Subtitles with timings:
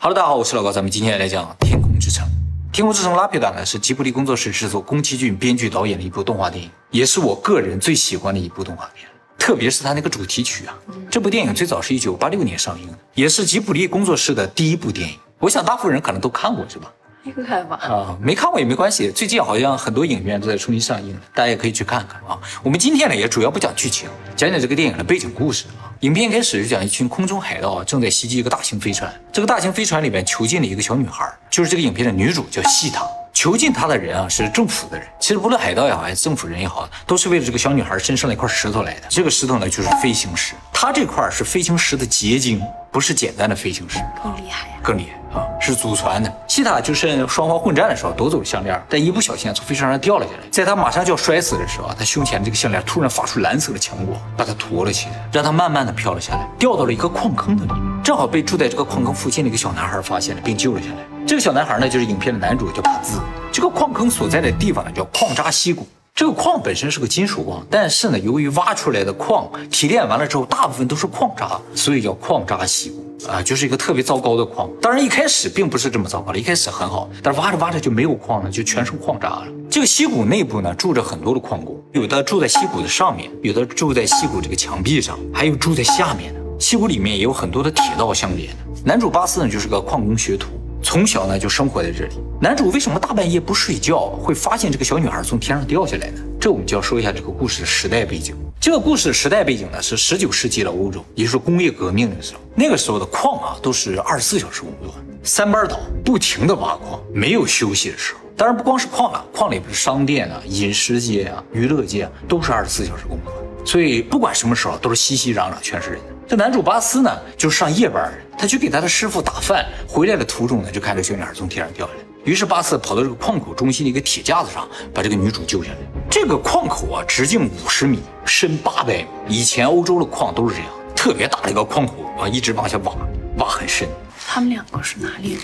[0.00, 2.24] Hello，大家好，我是老高，咱们今天来讲《天空之城》。
[2.72, 9.08] 《天空之城》拉皮达呢是吉卜力工作室制作，宫崎骏编剧导演的一部动画电影，也是我个人最喜欢的一部动画片。
[9.36, 10.78] 特别是它那个主题曲啊，
[11.10, 15.18] 这部电影最早是一九八六年上映的，也是吉卜力工作室的第一部电影。
[15.40, 16.92] 我想大部分人可能都看过，是吧？
[17.24, 17.76] 应该吧。
[17.82, 19.10] 啊，没看过也没关系。
[19.10, 22.38] 最近好像很多影院都在重新上映，大家也可以去看看啊。
[22.62, 25.90] 我们今天呢也主要不讲剧情，讲讲这个电影的背景故事啊。
[26.00, 33.04] 影片开始就讲一群空中海盗啊正在袭击一个大型飞船，这个大型飞船里面囚禁了一个小女孩，就是这个影片的女主，叫西塔。
[33.34, 39.02] 囚禁她的人啊是政府的人，其实无论海盗也好，还是政府人也好，都是为了这个小女孩身上的一块石头来的。
[39.08, 42.60] 这个石头呢就是飞行石，它这块是飞行石的结晶，
[42.90, 44.74] 不是简单的飞行师，更厉害呀！
[44.82, 46.32] 更厉害啊，是祖传的。
[46.46, 60.96] 西塔就趁双方混战的时候夺走了项链，但一不小心从飞船上掉了下来，在他马上就要摔死的时候，他胸前这个项链突然发出蓝色的强光，把他驮了起来，让他慢慢的飘了下来，掉到了一个矿坑的里面，正好被住在这个矿坑附近的一个小男孩发现了，并救了下来。
[61.26, 63.20] 这个小男孩呢，就是影片的男主，叫帕兹。
[63.52, 65.86] 这个矿坑所在的地方呢，叫矿渣溪谷。
[66.18, 74.68] 这个矿本身是个金属矿，但是呢，由于挖出来的矿提炼完了之后，大部分都是矿渣，所以叫矿渣溪谷啊，就是一个特别糟糕的矿。
[74.82, 79.46] 当然一开始并不是这么糟糕的，一开始很好，但是挖着挖着就没有矿了，就全是矿渣了。
[79.70, 86.40] 这个溪谷内部呢，住着很多的矿工，有的住在溪谷的上面，有的住在溪谷这个墙壁上，还有住在下面的。
[86.58, 88.56] 溪谷里面也有很多的铁道相连的。
[88.84, 90.48] 男主巴斯呢，就是个矿工学徒。
[90.82, 92.14] 从小呢就生活在这里。
[92.40, 96.20] 男主为什么大半夜不睡觉，会发现这个小女孩从天上掉下来呢？
[96.40, 98.34] 这我们就要说一下这个故事的时代背景。
[98.60, 102.40] 这个故事的时代背景呢是十九世纪的欧洲，也就是工业革命的时候。
[102.54, 108.20] 那个时候的矿啊都是二十四小时工作，三班倒，不停的挖矿，没有休息的时候。
[108.36, 113.32] 当然不光是矿了，矿里边是商店啊、饮食街啊、娱乐街，都是二十四小时工作。
[113.64, 116.00] 所以不管什么时候都是熙熙攘攘，全是人。
[116.26, 122.00] 这男主巴斯呢，就是上夜班的，他去给他的师傅打饭，回来的途中呢，就看这小女孩从天上掉下来。
[122.24, 125.78] 于是巴斯跑到这个矿口中心的一个铁架子上，把这个女主救下来。
[126.08, 129.06] 这个矿口啊，直径五十米，深八百米。
[129.28, 132.94] 以前欧洲的矿都是这样，特别大的一个矿口啊，一直往下挖，
[133.38, 133.88] 挖很深。
[134.26, 135.42] 他们两个是哪里人？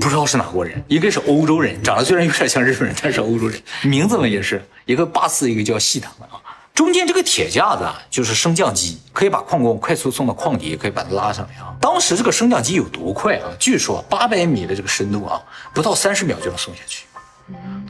[0.00, 6.40] 不知道是哪国人，一个是欧洲人，长得虽然有点像日本人，但是欧洲人，名字嘛也是一个巴斯，一个叫西塔啊。
[6.76, 11.74] 中间这个铁架子啊，就是升降机，可以把矿工快速送到矿底，也可以把它拉上来啊。
[11.80, 13.48] 当时这个升降机有多快啊？
[13.58, 15.40] 据说八百米的这个深度啊，
[15.72, 17.06] 不到三十秒就能送下去。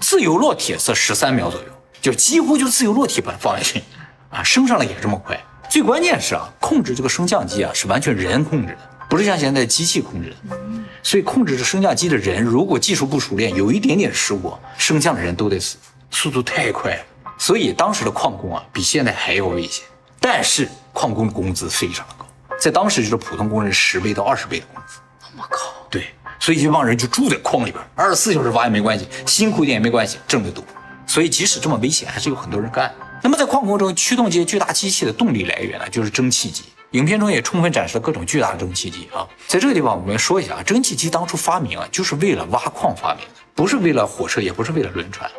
[0.00, 1.66] 自由落体是十三秒左右，
[2.00, 3.82] 就几乎就自由落体把它放下去
[4.30, 5.36] 啊，升上来也这么快。
[5.69, 8.78] 最关键是啊，控制这个升降机啊是完全人控制的，
[9.10, 10.56] 不是像现在机器控制的。
[11.02, 15.76] 所以控制这升降机的人如果技术不熟练，有一点点失误，升降的人都得死，
[16.12, 17.00] 速度太快了。
[17.38, 19.84] 所以当时的矿工啊，比现在还要危险。
[20.19, 22.26] 但是矿工的工资非常的高，
[22.58, 24.98] 在当时就是普通工人十倍到二十倍的工资。
[25.36, 25.72] 我靠！
[25.91, 26.06] 对，
[26.41, 30.64] 所以这帮人就住在矿里边，二十四小时挖也没关系，辛苦一点也没关系，挣得多。
[31.06, 32.92] 所以即使这么危险，还是有很多人干。
[33.22, 36.64] 那么在矿工中，驱动这些巨大机器的动力来源呢，就是蒸汽机。
[36.92, 39.28] 影片中也充分展示了各种巨大的蒸汽机啊。
[39.46, 45.30] 在这个地方，我们说一下啊，蒸汽机当初发明啊，就是为了挖矿发明的，不是为了火车，也不是为了轮船。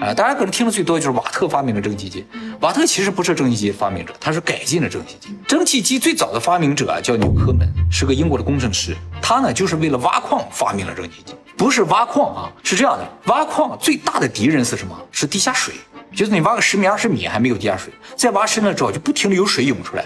[0.00, 2.26] 啊，大家可能听的最多就是瓦特发明的蒸汽机。
[2.60, 5.36] 瓦特其实不是蒸汽机发明者，他是改进了蒸汽机。
[5.46, 8.96] 蒸汽机最早的发明者啊叫纽科门，是个英国的工程师。
[9.20, 14.98] 他呢就是为了挖矿发明了蒸汽机，不是挖矿啊，是这样的，挖矿最大的敌人是什么？
[15.12, 15.74] 是地下水，
[16.14, 20.04] 就是你挖个十米二十米还没有地下水，再挖深了之后就不停的有水涌出来。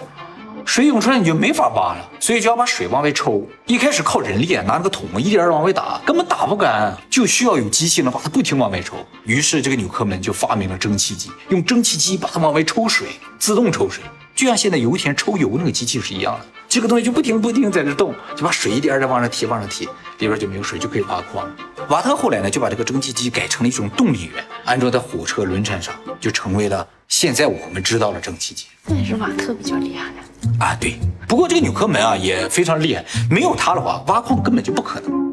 [0.66, 3.48] 水涌出来你就没法挖了，所以就要把水往外抽。
[3.66, 8.96] 一开始靠人力拿那个桶一点点往外打，根本打不干，就需要有机器能把它不停往外抽。
[9.24, 13.06] 于是这个纽科门就发明了蒸汽机，用蒸汽机把它往外抽水，
[13.38, 14.02] 自动抽水，
[14.34, 16.46] 就像现在油田抽油那个机器是一样的。
[16.68, 19.86] 这个东西就不停不停在这动，就把水一点点往上提往上提，
[20.18, 21.48] 里边就没有水，就可以挖矿。
[21.88, 28.66] 瓦特后来呢就把这个蒸汽机改成了一种动力源，安装在火车、轮船上，就成为了现在我们知道的蒸汽机。
[28.84, 30.16] 那也是瓦特比较厉害的。
[30.58, 30.98] 啊，对，
[31.28, 35.26] 不过这个纽科门啊也非常厉害，没有它的话，挖矿根本就不可能。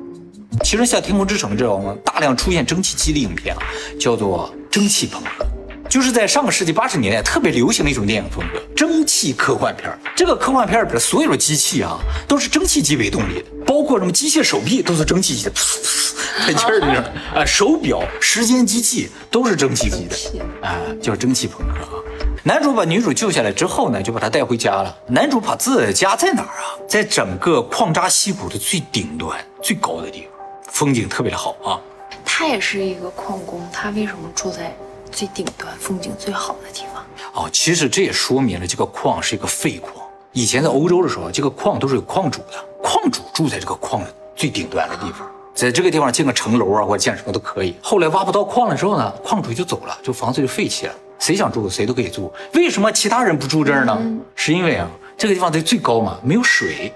[0.63, 3.61] 其实像《天空之城》这种大量出现蒸汽机的影片啊，
[3.99, 5.45] 叫做蒸汽朋克，
[5.89, 9.91] 就是在上个世纪八十年代特别流行的一种电影风格，蒸汽科幻片。
[10.15, 15.51] 这个科幻片里边所有的机器啊，都是蒸汽机为动力的，包括什么机械手臂都是蒸汽机的，
[16.45, 20.15] 喷气儿的啊，手表、时间机器都是蒸汽机的，
[20.67, 21.92] 啊，叫蒸汽朋克啊。
[22.45, 24.93] 男主把女主救下来之后呢，就把她带回家了。
[25.07, 26.75] 男主把自己的家在哪儿啊？
[26.89, 30.29] 在整个矿渣溪谷的最顶端、最高的地方，
[30.67, 31.79] 风景特别的好啊。
[32.25, 34.75] 他也是一个矿工，他为什么住在
[35.09, 37.45] 最顶端、风景最好的地方？
[37.45, 40.05] 哦，其实这也说明了这个矿是一个废矿。
[40.33, 45.25] 以前在欧洲的时候，这个矿都是有矿主的，矿主住在这个矿的最顶端的地方，
[45.55, 47.77] 在这个地方建个城楼啊，或者建什么都可以。
[47.81, 50.93] 后来挖不到矿了之后呢，矿主就走了，就房子就废弃了，
[51.23, 52.29] 谁想住谁都可以住。
[52.53, 53.97] 为什么其他人不住这儿呢？
[54.35, 54.85] 是因为啊，
[55.17, 56.91] 这个地方在最高嘛，没有水。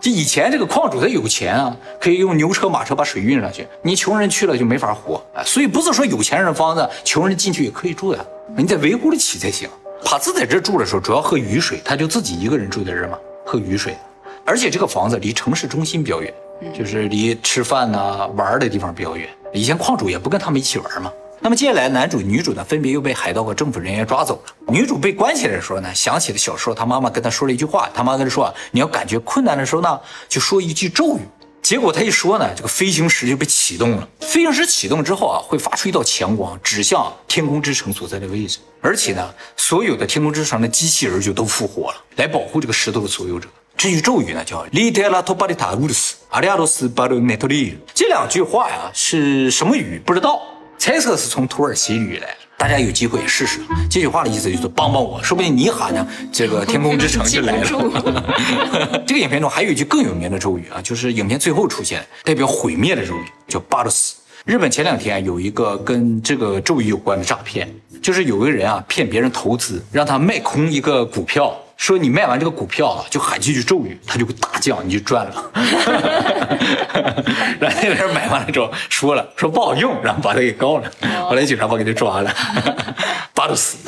[0.00, 5.42] 就以前这个矿主他有钱啊，可以用牛车马车把水运上去，你穷人去了就没法活啊。
[5.44, 8.26] 所以不是说有钱人的房子，穷人进去也可以住的，
[8.56, 9.68] 你得维护得起才行。
[10.04, 13.96] 帕兹在这住的时候，主要喝雨水，他就自己一个人住在这嘛，喝雨水。
[14.44, 16.32] 而且这个房子离城市中心比较远，
[16.72, 19.28] 就是离吃饭呐、玩的地方比较远。
[19.52, 21.12] 以前矿主也不跟他们一起玩嘛。
[21.42, 24.52] 那么接下来，男主、女主呢，分别又被海盗和政府人员抓走了。
[24.68, 29.98] 女主被关起来的时候呢，想起了小时候她妈妈跟她说了一句话，她妈跟她说啊：“你要感觉困难的时候呢，
[30.28, 31.20] 就说一句咒语。”
[31.62, 34.06] 结果她一说呢，这个飞行石就被启动了。
[34.20, 38.58] 飞行石启动之后啊，会发出一道强光，指向天空之城所在的位置。
[38.82, 43.48] 而且呢，所有的天空之城的机器人就都复活了，来保护这个石头的所有者。
[43.78, 47.76] 这句咒语呢，叫 “Litera tobalita urus aliados baru netoli”。
[47.94, 49.98] 这两句话呀，是什么语？
[50.04, 50.42] 不知道。
[50.80, 53.60] 猜测是从土耳其语来的，大家有机会也试试。
[53.90, 59.04] 这句话的意思就是帮帮我，说不定你喊呢，这个天空之城就来了。
[59.06, 64.14] 这个影片中还有一句更有名的咒语啊，就是影片最后出现代表毁灭的咒语，叫巴鲁斯。
[64.46, 71.54] 日本前两天有一个跟这个咒语有关的诈骗，就是有个人啊骗别人投资，让他卖空一个股票。
[71.80, 75.50] 说你卖完这个股票啊，就喊几句咒语，它就会大降，你就赚了。
[77.58, 80.92] 然后那个人买完了之后说了，说不好用，然后把他给告了。
[81.26, 82.30] 后来警察把给他抓了，
[83.32, 83.78] 巴鲁斯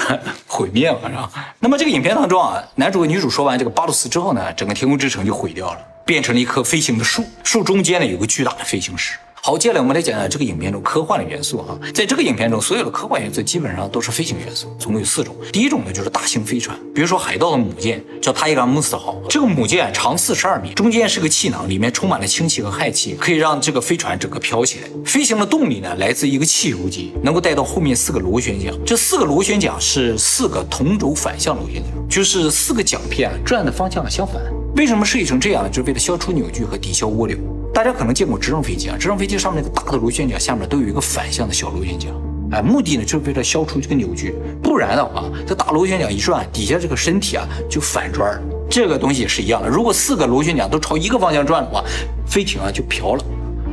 [0.46, 1.30] 毁灭了，是吧？
[1.60, 9.18] 那么这个影片当中啊，男主和女主说完这个巴鲁斯之后呢，整个天空之城就毁掉了，变成了一棵飞行的树，树中间呢有个巨大的飞行石。
[9.44, 11.76] 好，接下来我们来讲讲这个影片中科幻的元素哈。
[11.92, 15.34] 在这个影片中，所有的科幻元素基本上都是飞行元素，总共有四种。
[15.52, 24.88] 第一种呢就是大型飞船，比如说海盗的母舰叫塔伊拉姆斯号，这个母舰长四十二米，中间是个气囊，里面充满了氢气和氦气，可以让这个飞船整个飘起来。
[25.04, 34.40] 飞行的动力呢来自一个汽油机，能够带到后面四个螺旋桨，这四个螺旋桨是四个同轴反向螺旋桨，就是四个桨片转的方向相反。
[34.76, 35.68] 为什么设计成这样呢？
[35.68, 37.36] 就是为了消除扭矩和抵消涡流。
[37.72, 42.12] 大家可能见过直升飞机啊，直升飞机上面那个大的螺旋桨下面都有一个反向的小螺旋桨，
[42.52, 48.40] 哎，目的呢就是为了消除这个扭矩，不然的话，这大螺旋桨一转，底下这个身体啊就反转。
[48.70, 51.82] 这个东西也是一样的，如果四个螺旋桨都朝一个方向转的话，
[52.26, 53.24] 飞艇啊就飘了，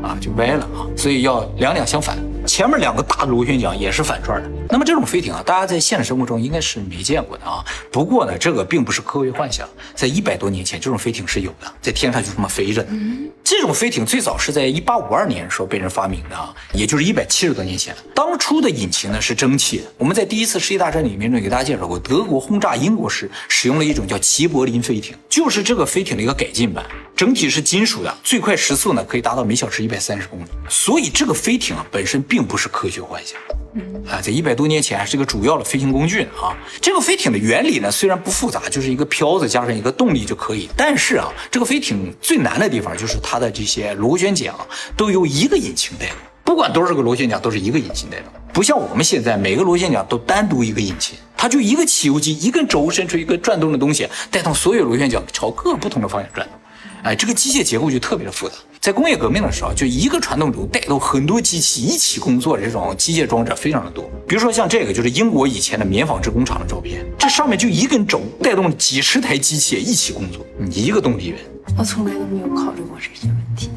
[0.02, 2.18] 啊就歪了啊，所以要两两相反。
[2.48, 4.50] 前面两个大的螺旋桨也是反转的。
[4.70, 7.64] 那么这种飞艇啊，大家在现实生活中应该是没见过的啊。
[7.92, 12.84] 不过呢，这个并不是科学幻想，在一百多年前，这种飞艇是有的，在天上就这么飞着。
[13.50, 17.96] 这种飞艇最早是在一八五二年的时候被人发明的啊，也就是一百七十多年前。
[18.14, 19.82] 当初的引擎呢是蒸汽。
[19.98, 26.86] 我们在第一次世界大战里面呢给大家介绍过，德国轰炸英国时使用了一种叫齐柏林飞艇，就是这个飞艇的一个改进版，
[27.16, 30.50] 整体是金属的，最快时速呢可以达到每小时一百三十公里。
[30.70, 33.36] 所以这个飞艇啊本身并不是科学幻想。
[34.08, 36.58] 啊，在一百多年前是个主要的飞行工具啊。
[36.82, 40.68] 这个飞艇的原理呢虽然不复杂，就是一个漂子加上一个动力就可以。
[40.76, 44.54] 但是啊，这个飞艇最难的地方就是它的这些螺旋桨
[44.98, 56.60] 都由一个引擎带动，不管多少个螺旋桨都是一个引擎带动，不像我们现在每个螺旋桨都单独一个引擎，它就一个汽油机，一根轴伸出一个转动的东西，带动所有螺旋桨朝各不同的方向转动。
[57.02, 58.56] 哎，这个机械结构就特别的复杂。
[58.82, 64.10] 在工业革命的时候，就一个传动轴带动很多机器一起工作，这种机械装置非常的多。
[64.28, 71.40] 比如说像这个，就是英国以前的棉纺织工厂的照片，这上面就一根轴带动几十台机器一起工作，一个动力源。
[71.78, 73.70] 我从来都没有考虑过这些问题。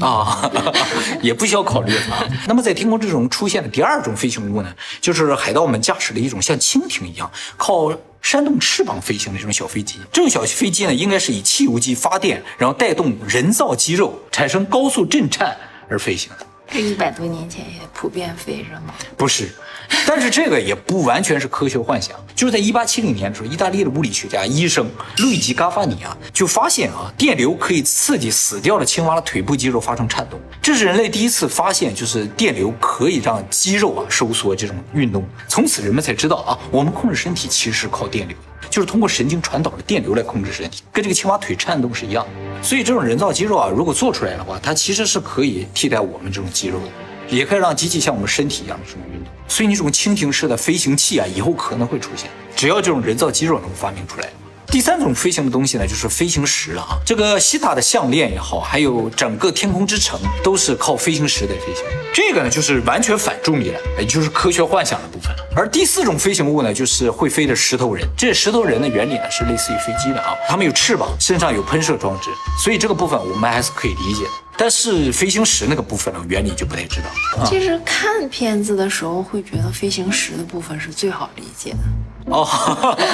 [0.00, 0.50] 啊，
[1.22, 2.26] 也不需要考虑啊。
[2.48, 10.00] 那么在天空之中出现的第二种飞行物呢，就是海盗们驾驶的一种像蜻蜓一样靠扇动翅膀飞行的这种小飞机。
[10.12, 15.56] 这种小飞机呢，应该是以汽油机发电，然后带动人造肌肉产生高速震颤
[15.88, 16.46] 而飞行的。
[16.68, 18.94] 这一百多年前也普遍飞着吗？
[19.16, 19.54] 不是，
[20.06, 22.16] 但是这个也不完全是科学幻想。
[22.34, 24.84] 就是在一八七零年的时候，意大利的物理学家医生
[25.18, 30.40] 路易吉·嘎法尼啊，就发现啊，电流可以刺激死掉的青蛙的腿部肌肉发生颤动。
[30.60, 35.24] 这是人类第一次发现，就是电流可以让肌肉啊收缩这种运动。
[35.46, 38.36] 从此人们才知道啊，我们控制身体其实是靠电流，
[38.68, 42.62] 就是通过神经传导的电流来控制身体，跟这个青蛙腿颤动是一样的。
[42.62, 46.86] 所以这种人造肌肉啊，如果做出来的话，它其实是可以替代我们这种肌肉的，
[47.28, 49.32] 也可以让机器像我们身体一样的这种运动。
[49.46, 54.28] 所以，那种蜻蜓式的飞行器啊，以后可能会出现，只要这种人造肌肉能发明出来。
[54.68, 56.96] 第三种飞行的东西呢，就是飞行石了啊。
[57.06, 61.84] 这个西塔的项链也好，还有整个天空之城都是靠飞行石在飞行。
[62.12, 65.30] 这个呢，就是完全反重力了，也就是科学幻想的部分。
[65.54, 68.04] 而第四种飞行物呢，就是会飞的石头人。
[68.16, 74.30] 这石头人的原理呢，是类似于飞机的啊，他们有翅膀，身上有喷射装置，所以这个部分我们还是可以理解的。
[74.56, 77.44] 但是飞行石那个部分呢，原理就不太知道。
[77.44, 82.46] 其实看片子的时候会觉得飞行石的部分是最好理解的，哦，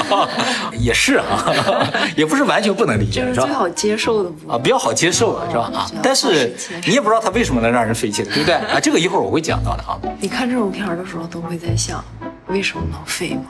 [0.78, 1.50] 也是啊，
[2.16, 3.34] 也不是完全不能理解，就是？
[3.34, 5.70] 最好接受的部分啊，比较好接受的是吧？
[5.74, 6.54] 啊但是
[6.86, 8.54] 你也不知道它为什么能让人飞起来，对不对？
[8.56, 12.04] 啊，这个一会儿我会讲到的啊，你看这种片儿的时候，都会在想，
[12.48, 13.42] 为什么能飞吗？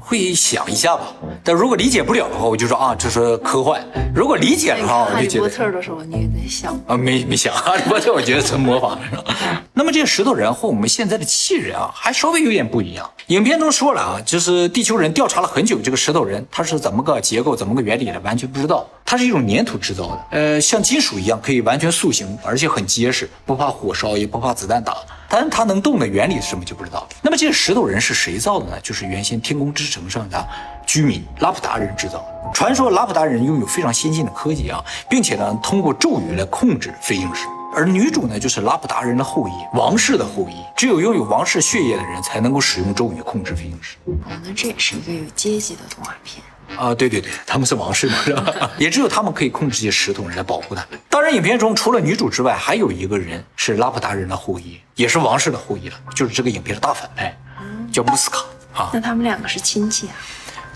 [0.00, 1.02] 会想一下吧。
[1.42, 3.80] 但如果理解不了的话，我就说啊，这是科幻；
[4.14, 9.24] 如果理解了的话，我就觉得特的时候，你也在想，啊，没没想哈利波特，我觉得纯模仿是吧？
[9.74, 13.10] 那么这个石头人和我们现在的气人啊，还稍微有点不一样。
[13.28, 18.86] 影片中说了啊，就是地球人调查了很久，这个石头人他是怎么个结构、怎么个原理的，完全不知道。
[19.04, 24.96] 它是一种粘土制造的，呃，像金属一样可以完全塑形，而且很结实，不怕火烧，也不怕子弹打。
[25.28, 27.06] 但是它能动的原理是什么就不知道。
[27.20, 28.80] 那么这个石头人是谁造的呢？
[28.82, 30.48] 就是原先天空之城上的
[30.86, 32.50] 居民拉普达人制造的。
[32.54, 37.46] 传说拉普达人拥有非常先进的科技啊，并且呢，通过咒语来控制飞行石。
[37.76, 40.54] 而女主呢，就是拉普达人的后裔，王室的后裔。
[40.76, 43.96] 只有拥有王室血液的人才能够使用咒语控制飞行石。
[44.06, 46.42] 哦，那这也是一个有阶级的动画片。
[46.76, 48.70] 啊，对对对，他们是王室嘛，是吧？
[48.78, 50.98] 也只有他们可以控制这些石头人来保护他们。
[51.08, 57.36] 当然，影片中除了女主之外，还有一个人是拉普达人的后裔，也是王室的后裔了，就是这个影片的大反派，
[57.92, 58.44] 叫穆斯卡
[58.74, 58.90] 啊。
[58.92, 60.14] 那他们两个是亲戚啊？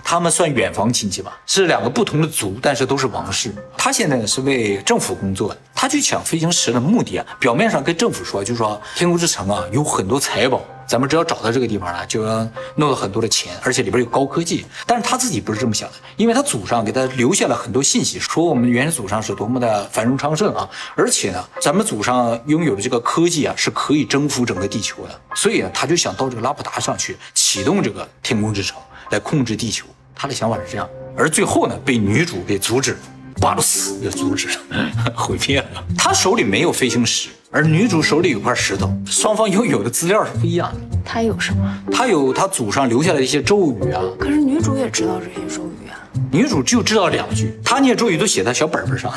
[0.04, 3.52] 他们算远房亲戚吧，是两个不同的族，但是都是王室。
[3.76, 14.64] 他现在呢是为政府工作的，他去抢飞行石的目的啊，表面上跟政府说，就说天空之城啊有很多财宝，咱们只要找到这个地方呢，就能弄到很多的钱，而且里边有高科技。
[14.86, 20.66] 但是他自己不是这么想的，因为他祖上给他留下了很多信息，说我们原始祖上是多么的繁荣昌盛啊，
[20.96, 28.78] 而且呢，咱们祖上拥有的这个科技啊是可以征服整个地球的，所以呢，他就想到这个拉普达上去启动这个天空之城
[29.10, 29.84] 来控制地球。
[30.14, 32.98] 他的想法是这样，而最后呢，被女主给阻止了，
[33.40, 34.56] 巴鲁斯给阻止了，
[35.14, 35.84] 毁灭了。
[35.96, 40.80] 他手里没有飞行石，而女主手里有块石头，双方拥有的资料是不一样的。
[41.02, 41.82] 她有什么？
[41.90, 45.96] 她有她祖上留下的一些咒语啊，可是女主也知道这些咒语啊。
[46.30, 49.10] 女主就知道两句，她念咒语都写在小本本上，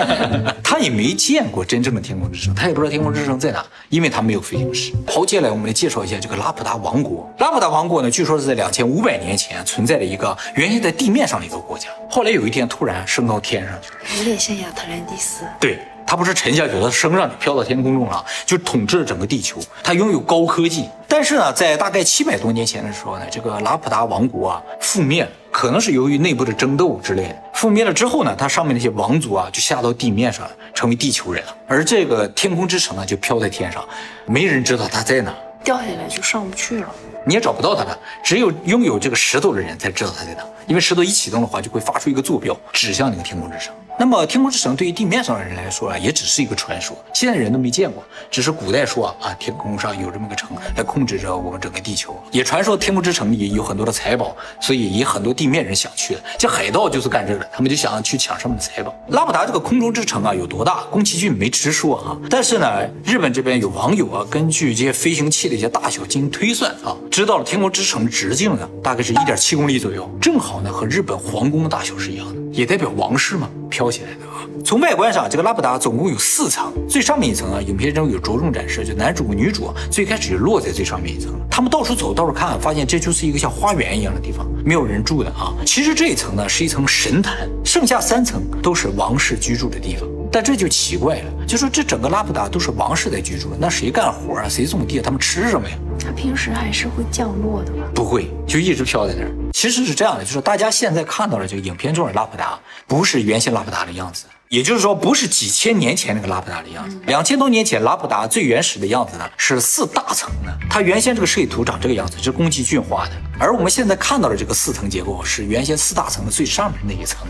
[0.64, 4.92] 她也没见过真正的天空之城，她也不知道天空之城在哪，因为她没有飞行石。
[5.06, 7.30] 好，接下来我们来介绍一下这个拉普达王国。
[7.40, 13.98] 拉普达王国呢，据说是在两千五百年前存在的一个原先在地面上的一个国家，后来有一天突然升到天上去了。
[14.16, 15.44] 有点像亚特兰蒂斯。
[15.60, 19.58] 对，它不是沉下去，它升上去，飘到天空中了，就统治了整个地球。
[19.82, 27.36] 它拥有高科技，但是呢，在大概七百多年前的时候呢，这个拉普达王国啊覆灭了，可能是由于内部的争斗之类的。
[27.54, 31.56] 覆灭了之后呢，它上面那些王族啊就下到地面上了，成为地球人了。
[31.66, 33.84] 而这个天空之城呢，就飘在天上，
[34.26, 35.34] 没人知道它在哪。
[35.64, 36.88] 掉下来就上不去了。
[37.24, 40.44] 你也找不到它了，只有拥有这个石头的人才知道它在哪。
[40.68, 43.74] 因为石头一启动的话，就会发出一个坐标，指向那个天空之城。
[43.98, 52.14] 那么天空之城对于地面上的人来说啊，也只是一个传说，现在人都没见过，只是古代说啊，天空上有这么个城来控制着我们整个地球。
[52.30, 56.20] 也传说天空之城里有很多的财宝，所以也很多地面人想去的。
[56.38, 58.94] 这海盗就是干这个的，他们就想去抢上面的财宝。
[59.08, 60.84] 拉普达这个空中之城啊有多大？
[60.90, 74.25] 宫崎骏没直说啊，但是呢，日本这边有网友啊，根据这些飞行器的一些大小进行推算啊，知道了天空之城的直径呢，大概是一点七公里左右，正好呢和日本皇宫的大小是一样的，也代表王室嘛飘起来的。
[74.64, 81.38] 从外观上，这个拉普达总共有四层，最上面一层啊，影片中有着重展示，就男主和女主啊最开始就落在最上面一层了。
[81.50, 85.54] 他们到处走，到处看，发现这就是一个像花园一样的地方，没有人住的啊。
[85.64, 90.08] 其实这一层呢是一层神坛，剩下三层都是王室居住的地方。
[90.30, 94.46] 但这就奇怪了，就说这整个拉普达都是王室在居住的，那谁干活啊？
[94.46, 95.00] 谁种地？
[95.00, 95.74] 他们吃什么呀？
[96.04, 97.88] 它平时还是会降落的吧？
[97.94, 99.30] 不会，就一直飘在那儿。
[99.52, 106.96] 其实是这样的，就是大家现在看到的这个影片中的拉普达，不是原先拉普达的样子，也就是说，不是几千年前那个拉普达的样子。
[107.06, 110.56] 两千多年前拉普达最原始的样子呢，是四大层的。
[110.70, 113.12] 它原先这个设计图长这个样子，是宫崎骏画的。
[113.38, 117.26] 而我们现在看到的这个四层结构，是原先四大层的最上面那一层。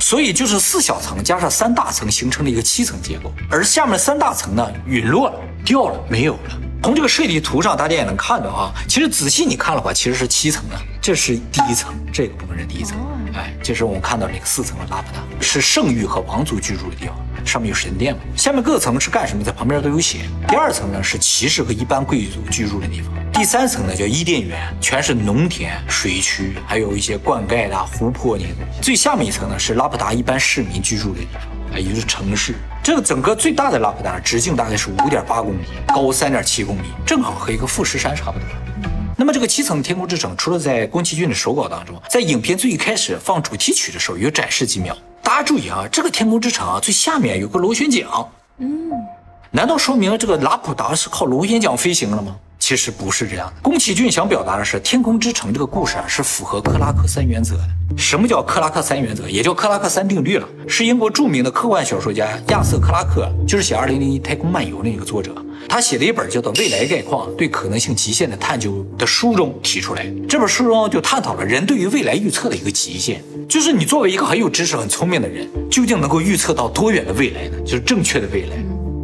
[0.00, 6.60] 所以就是四小层加上三大层形成了一个七层结构，而下面三大层呢陨落了，掉了，没有了。
[6.82, 10.76] 从这个设计图上，大家也能看到啊，其实仔细你看的话，其实是七层的。
[11.00, 12.98] 这是第一层，这个部分是第一层。
[13.34, 17.16] 哎，这是我们看到那个四层的拉普达，是圣域和王族居住的地方，
[17.46, 18.20] 上面有神殿嘛。
[18.36, 20.22] 下面各层是干什么，在旁边都有写。
[20.48, 23.12] 第二层呢是骑士和一般贵族居住的地方。
[23.32, 28.80] 第三层呢叫伊甸园，全是农田、水渠，还有一些灌溉的湖泊那些东西。
[28.82, 31.42] 最下面一层呢是拉普达一般市民居住的地方，
[31.74, 32.54] 哎，也就是城市。
[32.82, 38.46] 这个整个最大的拉普达直径大概是五点八公里，高三点七公里，正好和一个富士山差不多。
[39.16, 44.96] 那么这个七层天空之城，除了在宫崎骏的手稿当中，在影片最一开始放主题曲的时候有展示几秒。
[45.22, 48.06] 大家注意啊，这个天空之城啊，最下面有个螺旋桨。
[48.58, 48.90] 嗯，
[49.50, 52.36] 难道说明这个拉普达是靠螺旋桨飞行了吗？
[52.72, 53.60] 其实不是这样的。
[53.60, 57.62] 宫崎骏想表达的是，天空之城这个故事啊，是符合克拉克三原则的。
[57.98, 59.28] 什么叫克拉克三原则？
[59.28, 60.48] 也叫克拉克三定律了。
[60.66, 65.34] 是英国著名的科幻小说家亚瑟克拉克，就是写《二零零一太空漫游》那个作者。
[65.68, 70.10] 他写了一本叫做《未来概况：对可能性极限的探究》的书中提出来。
[70.26, 77.58] 这本书中就探讨了人对于未来预测的一个极限，就是你作为一个很有知识、很聪明的人，究竟能够预测到多远的未来呢？
[77.66, 78.56] 就是正确的未来。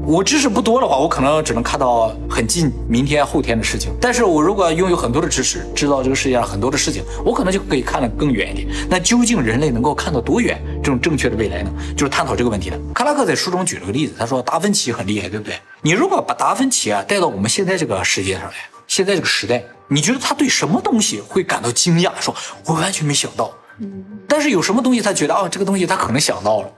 [0.08, 3.92] 我知识不多的话，我可能只能看到很近明天、后天的事情。
[4.00, 8.68] 但是我如果拥有很多的知识，知道这个世界上很多的事情，我可能就可以看得更远一点。
[8.88, 10.58] 那究竟人类能够看到多远？
[10.82, 11.70] 这种正确的未来呢？
[11.94, 12.80] 就是探讨这个问题的。
[12.94, 15.54] 克拉克在书中举了个例子，他说达芬奇很厉害，对不对？
[15.82, 18.54] 你如果把达芬奇啊带到我们现在这个世界上来，
[18.86, 22.12] 现在这个时代，你觉得他对什么东西会感到惊讶？
[22.18, 22.34] 说
[22.64, 23.52] 我完全没想到。
[23.80, 24.02] 嗯。
[24.26, 26.70] 但是有什么东西他觉得啊，这个东西他可能想到了。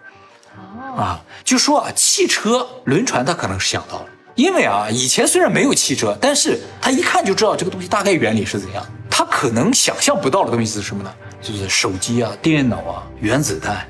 [0.96, 8.84] 啊，就说啊，汽车、轮船，他可能是想到了，因为啊，以前虽然没有汽车，但是他一看就知道这个东西大概原理是怎样。
[9.08, 11.12] 他可能想象不到的东西是什么呢？
[11.42, 13.86] 就是手机啊、电脑啊、原子弹，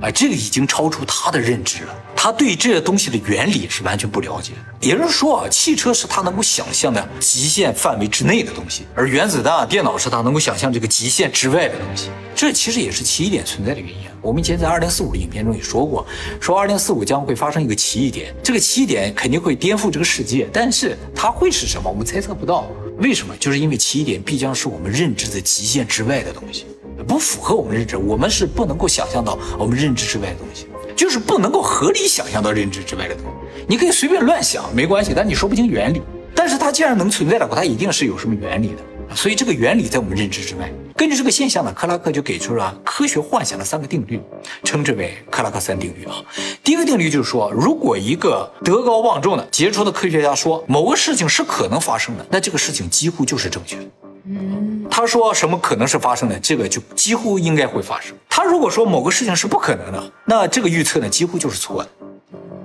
[0.00, 1.94] 啊，这个已经超出他的认知了。
[2.16, 4.52] 他对这些东西的原理是完全不了解。
[4.80, 12.10] 也就是说啊，汽车是他能够想象的极限范围之内的东西，而原子弹、电脑是他能够想象这个极限之外的东西。
[12.34, 14.04] 这其实也是奇异点存在的原因。
[14.20, 16.06] 我们以前在二零四五的影片中也说过，
[16.40, 21.90] 说二零四五将会发生一个奇异点，这个奇异点肯定会颠覆这个世界，但是它会是什么？
[21.90, 22.66] 我们猜测不到。
[22.98, 23.36] 为什么？
[23.38, 26.64] 就是因为奇异点必将是我们认知的极限之外的东西，
[27.06, 33.30] 不符合我们认知，我们是不能够想象到我们认知之外的东西，就是不能够合理想象到认知之外的东西。
[33.68, 36.02] 你可以随便乱想，没关系，但你说不清原理。
[36.34, 39.14] 但是它既然能存在的话，它一定是有什么原理的。
[39.14, 40.68] 所以这个原理在我们认知之外。
[40.96, 44.20] 根据这个现象呢，克拉克就给出了科学幻想的三个定律，
[44.64, 46.16] 称之为克拉克三定律啊。
[46.62, 53.84] 第一个定律就是说，如果一个德高望重的杰出的科学家说某个事情是可能发生的，那这个事情几乎就是正确的。
[54.26, 58.16] 嗯，他说什么可能是发生的，这个就几乎应该会发生。
[58.28, 61.90] 他如果说某个事情是不可能的，那这个预测呢几乎就是错的。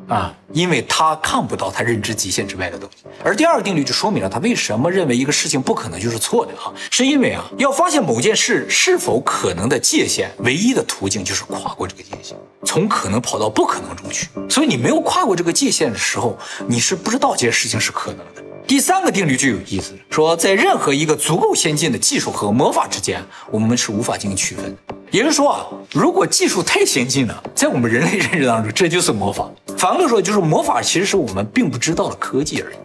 [0.07, 14.29] 啊，因为他看不到他认知极限之外的东西，而第二个定律就说明了他为什么认为一个事情不可能就是错的哈，是因为啊，要发现某件事是否可能的界限，唯一的途径就是跨过这个界限，从可能跑到不可能中去。
[14.49, 18.41] 所以你没有跨过这个界限的时候，你是不知道这件事情是可能的。
[18.69, 24.77] 第三个定律就有意思，说在任何一个足够先进的技术和魔法之间，我们是无法进行区分。
[25.10, 29.49] 也就是说啊，如果技术太先进了，在我们人类认知当中，这就是魔法。
[29.75, 32.75] 反过来说，就是魔法其实是我们并不知道的科技而已。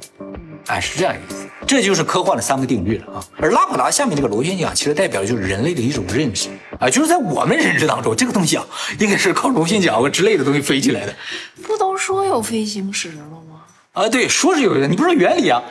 [0.68, 1.46] 哎，是这样意思。
[1.66, 3.24] 这就是科幻的三个定律了啊。
[3.36, 6.48] 而拉普达下面这个螺旋桨，其实代表的就是人类的一种认知
[6.80, 8.64] 啊，就是在我们认知当中，这个东西啊，
[8.98, 11.14] 应该是靠螺旋桨之类的东西飞起来的。
[11.62, 13.53] 不都说有飞行时了吗？
[13.94, 15.62] 啊，对，说是有的，你不知道原理啊，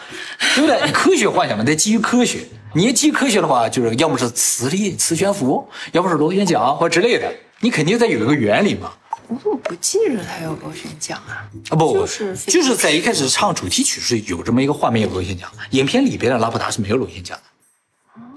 [0.56, 0.92] 对不对？
[0.92, 2.40] 科学幻想嘛，得基于科学。
[2.74, 7.32] 你基于科学的话，就是要么是磁力、磁悬浮，要么是螺旋桨或之类的。
[7.60, 8.92] 你肯定得有一个原理嘛。
[9.28, 11.46] 我怎么不记着它有螺旋桨啊？
[11.70, 15.48] 啊不，就是就是在一开始唱主题曲是有这么一个画面，有螺旋桨。
[15.72, 17.44] 影片里边的拉普达是没有螺旋桨的。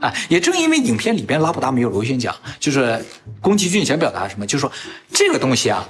[0.00, 3.02] 啊，也正因为影片里边拉普达没有螺旋桨，就是
[3.40, 4.70] 宫崎骏想表达什么，就是说
[5.10, 5.86] 这个东西啊，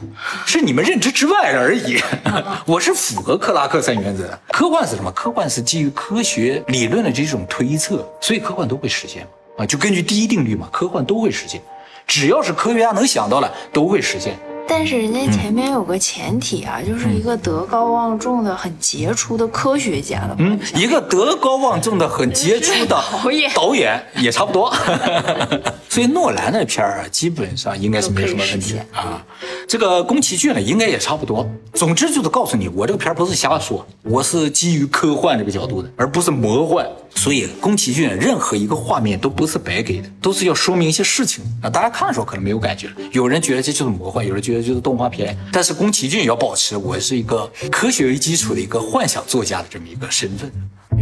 [0.47, 2.01] 是你们认知之外的而已。
[2.66, 4.40] 我是符合克拉克三原则的。
[4.49, 5.11] 科幻是什么？
[5.12, 9.29] 科幻是基于科学理论的这种推测，所以科幻都会实现嘛。
[9.59, 11.61] 啊，就根据第一定律嘛，科幻都会实现，
[12.07, 14.38] 只要是科学家能想到的都会实现。
[14.68, 24.72] 但是人家前面有个前提啊，就是一个德高望重的、很杰出的科学家的嗯，一个德高望重的、很杰出的 导演，导演也差不多。
[25.88, 29.24] 所以诺兰的片儿啊，基本上应该是没什么问题啊。
[29.66, 31.48] 这个宫崎骏呢，应该也差不多。
[31.72, 36.87] 总之就是告诉你，我这个片儿不是瞎说，我是基于科幻这个角度的，而不是魔幻。
[37.14, 41.70] 所以宫崎骏任何一个画面都不是白给的，都是要说明一些事情啊。
[41.70, 45.37] 大家看的时候可能没有感觉，有人觉得这就是魔幻，有人觉得就是动画片。
[45.53, 50.51] 但是宫崎骏也要保持我是一个科学为基础的一个幻想作家的这么一个身份。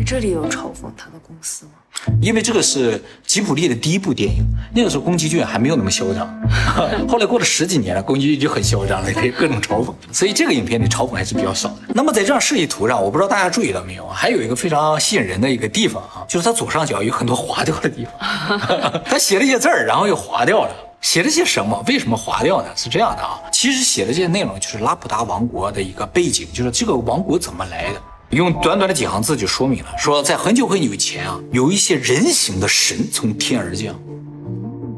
[0.04, 1.72] 这里有嘲讽他的公司吗？
[2.20, 6.28] 因为这个是吉卜力的第一部电影，那个时候宫崎骏还没有那么嚣张。
[7.08, 9.94] 后来过了十几年了，宫崎骏就很嚣张了，可以各种嘲讽。
[10.12, 11.76] 所以这个影片里嘲讽还是比较少的。
[11.94, 18.58] 那么在这张设计图上，我不知道大家注意到没有，还有一个非常吸引人的一个地方啊，就是它左上角有很多划掉的地方。
[19.06, 20.74] 他写了一些字儿，然后又划掉了。
[21.04, 21.84] 写了些什么？
[21.86, 22.68] 为什么划掉呢？
[22.74, 28.00] 是这样的啊，其实写的这些内容就是拉普达王国的一个背景，就是这个王国怎么来的。
[28.30, 33.94] 用短短的几行字就说明了，说在很久很久以前啊，有一些人形的神从天而降，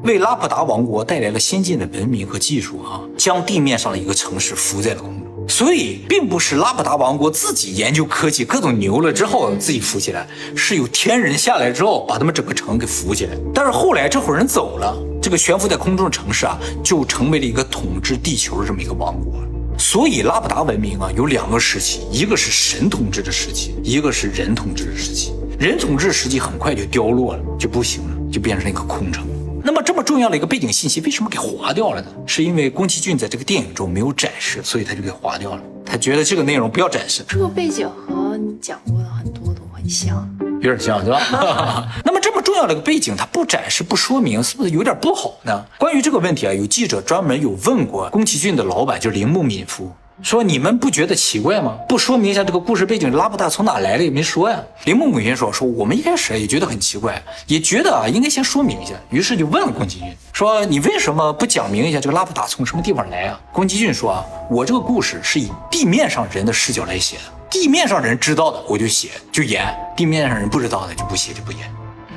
[0.05, 5.27] 为拉普达王国带来了先进的文明和技术啊，将地面上的一个城市浮在了空中。
[5.49, 13.37] 所以，并不是拉普达王国自己研究科技各种牛了之后自己浮起来，是有天人下来之后把他们整个城给浮起来。
[13.53, 19.43] 但是后来这伙人走了，这个悬浮在空中的城市啊，就成为了一个统治地球的这么一个王国。
[19.77, 25.33] 所以拉普达文明啊有两个时期，一个是神统治的时期，一个是人统治的时期。
[25.59, 29.27] 人统治时期很快就凋落了，就不行了，就变成了一个空城。
[29.65, 32.07] 那么这么重要的一个背景信息，为什么给划掉了呢？
[32.25, 35.63] 是因为宫崎骏在这个电影中没有展示，所以他就给划掉了。
[35.85, 37.25] 他觉得这个内容不要展示。
[37.27, 40.25] 这个背景和你讲过的很多都很像，
[40.67, 41.87] 有点像，是吧？
[42.05, 45.65] 那么这么重要的一个背景，它不展示、不说明，是不是有点不好呢？
[45.79, 51.77] 关于这个问题啊，有记者专门有问过宫崎骏的老板，就是铃木敏夫，说你们不觉得奇怪吗？
[51.87, 54.59] 不说明一下这个故事背景，拉布达从哪来的也没说呀。
[54.85, 63.39] 铃木母亲说，说我们一开始也觉得很奇怪，也觉得啊应该先说明一下，于是就问了宫崎骏，说你为什么不讲明一下这个拉布达从什么地方来啊？
[63.53, 67.23] 宫崎骏说啊，我这个故事是以地面上人的视角来写的。
[67.51, 71.71] 地面上人知道的我就写就演，地面上人不知道的就不写就不演，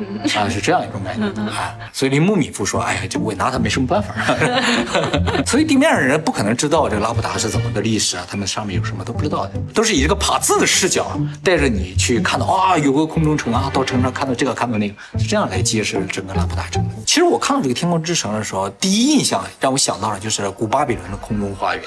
[0.35, 1.75] 啊是这样一种感觉啊。
[1.93, 4.13] 所以林木米夫说，哎呀，这我拿他没什么办法。
[5.45, 16.95] 所以地面上人不可能知道这个拉普达是怎么个历史啊，他们上面有什么都不知道的，都是以这个爬字的视角带着你去看到啊，有个空中城啊，到城上看到这个看到那个，是这样来揭示整个拉普达城的。
[17.05, 21.83] 其实我看到这个天空之城的时候，第一印象让我想到了就是古巴比伦的空中花园。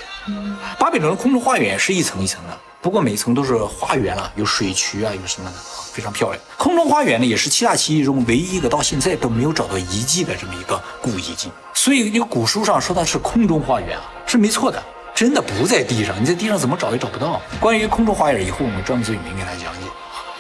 [0.78, 2.58] 巴比伦的空中花园是一层一层的。
[2.82, 6.42] 不过每层都是花园了，有水渠啊，有什么的啊，非常漂亮。
[6.58, 11.48] 空中花园呢，也是七大奇迹中唯一一个到现在都没有找到遗迹的这么一个古遗迹。
[11.72, 14.82] 所以那个古书上说它是空中花园啊，是没错的，
[15.14, 17.40] 真的不在地上，你在地上怎么找也找不到。
[17.60, 19.86] 关于空中花园，以后我们专门做影片给大家讲解。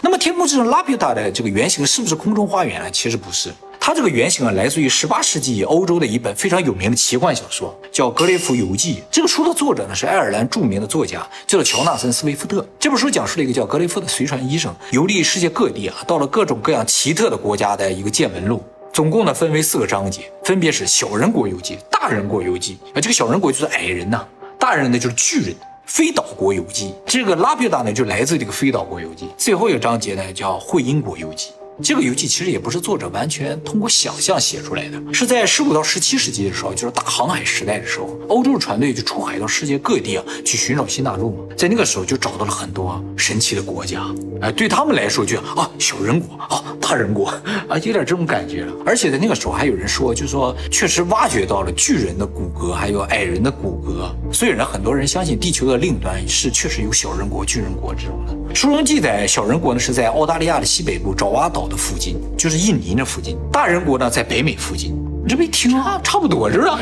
[0.00, 2.90] 那么天空之城拉皮达的这个原型是不是空中花园呢？
[2.90, 3.54] 其实不是。
[3.84, 8.94] 它这个原型啊，来自于十八世纪欧洲的一本非常有名的奇幻小说，叫《格雷夫游记》。
[9.10, 12.64] 这个书的作者呢是爱尔兰著名的作家，叫做乔纳森·斯威夫特。
[12.78, 18.62] 这本书讲述了一个叫格雷夫的随船医生游历世界各地啊，到了各种各样奇特的国家的一个见闻录。
[18.92, 24.24] 总共呢分为四个章节，分别是小人国游记、大人国游记啊，这个小人国就是矮人呐，
[24.60, 25.56] 大人呢就是巨人。
[25.86, 29.28] 飞岛国游记，这个拉比达呢就来自这个飞岛国游记。
[29.36, 31.48] 最后一个章节呢叫会英国游记。
[31.82, 41.44] 这个游记其实也不是作者完全通过想象写出来的，是在十五到十七世纪的时候，就是大航海时代的时候，欧洲的船队就出海到世界各地啊，去寻找新大陆嘛。
[41.56, 44.06] 在那个时候就找到了很多神奇的国家，
[44.40, 48.72] 哎，对他们来说就啊，小人国啊，大人国啊，有点这种感觉了。
[48.86, 58.36] 而且在那个时候还有人说，就是说确实挖掘到了巨人的骨骼，还有矮人的骨骼，所以呢，很多人相信地球的另一端是确实有小人国、巨人国这种的。
[58.54, 64.94] 书中记载，小人国呢是在澳大利亚的西北部爪哇岛的附近，就是印尼那附近；大人国呢在北美附近。
[65.24, 66.78] 你这么一听啊，差不多是吧？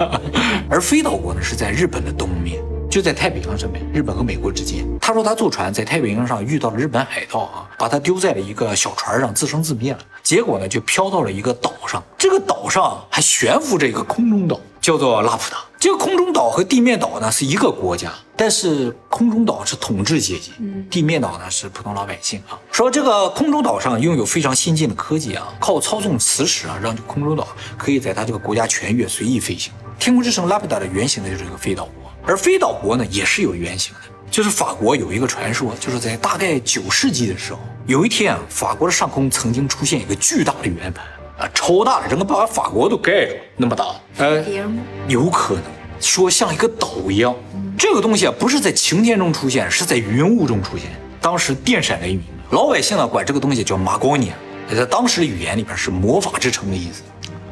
[0.68, 4.84] 而飞岛国呢是在日本的东面，就在太平洋上面，日本和美国之间。
[5.00, 9.98] 他说他坐船在太平洋上遇到了日本海盗啊，把他丢在了一个小船上，自生自灭了。
[10.22, 14.60] 结果呢就飘到了一个岛上，这个岛上还悬浮着一个空中岛。
[14.78, 20.52] 叫做拉普达，这个空中岛和地面岛呢是一个国家，但是空中岛是统治阶级，
[20.90, 22.58] 地面岛呢是普通老百姓啊。
[22.72, 29.72] 说这个空中岛上拥有非常先进的科技啊，靠操纵磁石啊，让这空中岛可以在它这个国家全域随意飞行。
[29.98, 41.04] 天空之城拉普达的原型呢就是这个飞岛国，而飞岛国呢也是有原型的，就是法国有一个传说，就是在大概九世纪的时候，有一天啊，法国的上空曾经出现一个巨大的圆盘。
[41.38, 43.84] 啊，超大的，整个把法国都盖住，那么大，
[44.18, 44.42] 呃，
[45.06, 45.64] 有可能
[46.00, 47.34] 说像一个岛一样。
[47.78, 50.90] 这个东西啊，不是在晴天中出现，是在云雾中出现。
[51.20, 54.34] 当时电闪雷鸣，老百姓呢管这个东西叫马光年，
[54.74, 57.02] 在当时的语言里边是魔法之城的意思。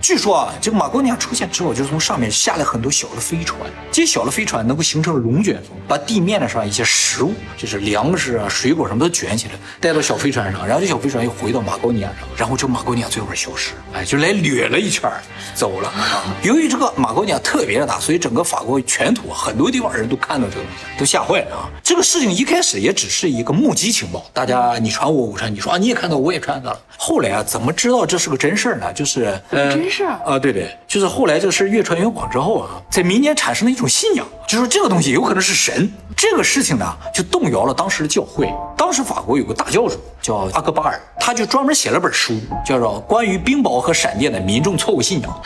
[0.05, 3.59] 据说啊，这个马高尼亚出现之后，就从上面下来很多小的飞船，
[3.91, 15.23] 这些小的飞船能够形成龙卷风，把地面的上一些食物，就是粮食啊、水果什么都卷起来，带到小飞船上，然后这小飞船又回到马高尼亚上，然后这个马高尼亚最后消失，哎，就来掠了一圈儿
[15.55, 16.37] 走了啊。
[16.43, 21.65] 由于这个马高尼亚特别的大，所以整个法国全土很多地方人都看到这个东西，都吓坏了啊。
[21.83, 26.79] 这个事情一开始也只是一个目击情报，大家你传我，我传你说啊，你也看到，我也看到了。
[26.99, 28.93] 后来啊，怎么知道这是个真事儿呢？
[28.93, 30.19] 就是呃，真事儿。
[30.25, 35.91] 啊，对对，就是后来这个事越传越广之后啊，在民间产生了一种信仰，就说这个东西有可能是神。
[36.17, 38.49] 这个事情呢，就动摇了当时的教会。
[38.77, 45.43] 当时法国有个大教主叫阿克巴尔，他就专门写了本书，叫做《关于冰雹和闪电的民众错误信仰》，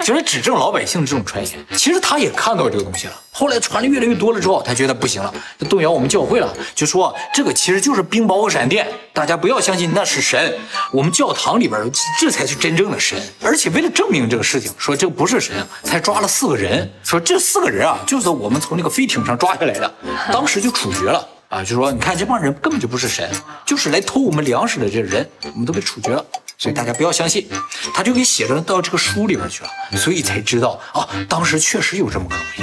[0.02, 1.66] 就是指证老百姓这种传言。
[1.72, 3.12] 其实他也看到这个东西了。
[3.30, 5.32] 后来传的越来越多了之后，他觉得不行了，
[5.68, 10.54] 动摇我们教会了，就说这个其实就是冰雹和闪电，大家不要相信那是神，
[10.90, 11.78] 我们教堂里边
[12.18, 13.20] 这才是真正的神。
[13.42, 19.94] 而且为了证明这个事情，说这不是神，才抓了四个人，说这四个人啊，就是我们从那个飞艇上抓下来的，
[20.32, 23.30] 当时就处决了啊，就说你看这帮人根本就不是神，
[23.64, 26.24] 就是来偷我们粮食的这人，我们都被处决了。
[26.58, 27.46] 所以大家不要相信，
[27.92, 32.62] 他就给写着到这个书里边去了，所以才知道啊，当时确实有这么个东西。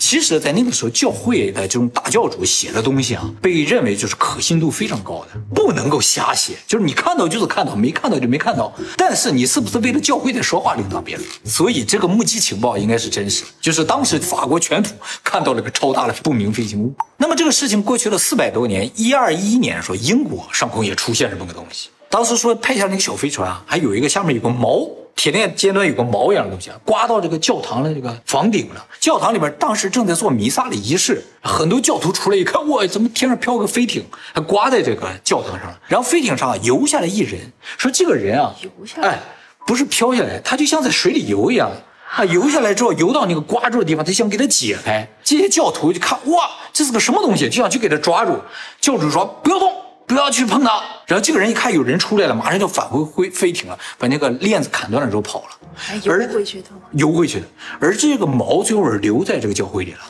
[0.00, 6.54] 其实，在那个时候，教会的这种大教主写的东西啊，被认为就是可信度非常高的，不能够瞎写。
[6.66, 8.72] 就是你看到就是看到，没看到就没看到。
[8.96, 11.28] 但是你是不是为了教会在说话，另当别论。
[11.44, 16.94] 所以这个目击情报应该是真实的，就是当时法国全土看到了个超大的不明飞行物。
[17.18, 21.90] 那么这个事情过去了四百多年，一二一一年说英国上空也出现这么个东西。
[22.08, 28.86] 当时说派下那个小飞船啊，还有一个下面有个锚，铁链尖端有个毛一样的东西，啊，刮到这个教堂的这个房顶了。
[28.98, 35.78] 教堂里边当时正在做弥撒的仪式，很多教徒出来一看，哇，怎么天上飘个飞艇，还刮在这个教堂上了？
[35.88, 37.40] 然后飞艇上啊游下来一人，
[37.76, 39.18] 说这个人啊，游下来哎，
[39.66, 41.70] 不是飘下来，他就像在水里游一样。
[42.12, 45.08] 啊，游下来之后，游到那个刮住的地方，他想给他解开。
[45.22, 48.36] 这些教徒就看，哇，这是个什么东西，就想去给他抓住。
[48.80, 49.72] 教主说不要动，
[50.10, 50.82] 不要去碰它。
[51.06, 56.82] 然后这个人一看有人出来了，马上就返回飞飞艇了，把那个链子砍断了之后跑了，还游而回去的吗？
[56.92, 57.46] 游回去的。
[57.80, 60.00] 而这个毛最后是留在这个教会里了。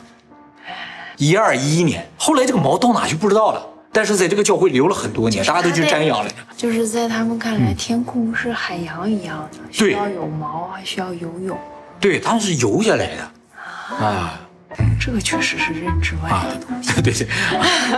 [1.19, 6.31] 一二一一年，后来这个毛到哪去不知道了，但是在这个教会留了很多年，大家都去瞻仰了。
[6.57, 11.59] 就是在他们看来，天空是海洋一样的，需要有毛，还需要游泳。
[12.01, 14.41] 对，他们是游下来的啊。
[15.01, 16.93] 这个确实是认知外的东西。
[17.03, 17.27] 对对，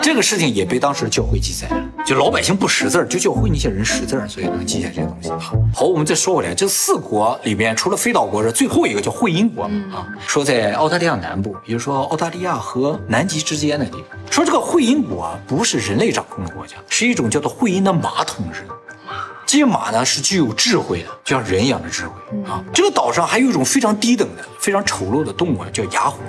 [0.01, 1.83] 这个事情也被当时教会记载了。
[2.07, 5.31] 就老百姓不识字儿，就教会那些人识字儿，所以能记下这些东西。
[5.75, 14.19] 好，我们再说回来，这四国里面，除了非岛国是最后一个叫会阴国嘛啊，说在澳大利亚南部，也就是说澳大利亚和南极之间的地方。
[14.31, 18.75] 说这个会阴国啊，不是人类掌控的国家，是一种叫做会阴的马统治的。
[19.53, 22.15] 这些马呢是具有智慧的，就像人一样的智慧
[22.51, 22.65] 啊。
[22.73, 26.23] 这个岛上还有一种非常低等的、非常丑陋的动物啊，叫雅虎。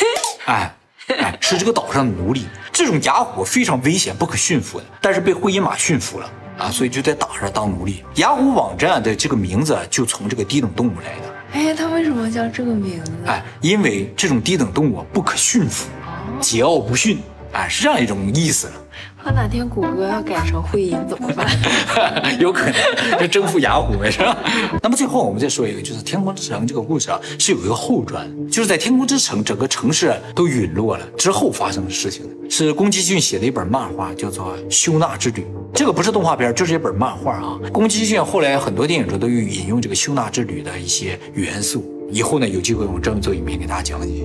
[0.48, 0.74] 哎
[1.08, 2.46] 哎，是这个岛上的奴隶。
[2.72, 8.02] 这种雅虎非常危险，不可驯服的，但是被灰鹰马驯服了啊，所以就在岛上当奴隶。
[8.14, 11.34] 雅虎网站的这个名字就从这个低等动物来的。
[11.52, 13.12] 哎，它为什么叫这个名字？
[13.26, 15.86] 哎，因为这种低等动物不可驯服，
[16.40, 17.18] 桀骜不驯，
[17.52, 18.72] 哎，是这样一种意思。
[19.24, 21.46] 那哪天谷歌要改成会阴怎么办？
[22.40, 24.36] 有可能就征服雅虎呗，是吧？
[24.82, 35.42] 那么最后我们再说一个，就是《天空之城》这个故事啊，是有一个后传，就是在天空之城整个城市都陨落了之后发生的事情，是宫崎骏写的一本漫画，叫做《修纳之旅》。
[35.72, 37.58] 这个不是动画片，就是一本漫画啊。
[37.72, 41.84] 宫崎骏后来很多电影中都有引用这个修纳之旅的一些元素。
[42.10, 44.24] 以后呢，有机会我专门做影片给大家讲解。